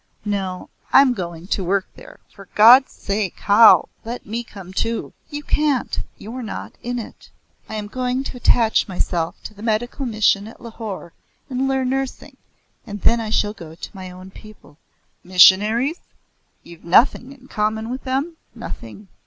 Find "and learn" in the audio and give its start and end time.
11.51-11.91